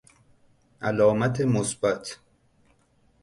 [0.81, 2.19] علامت مثبت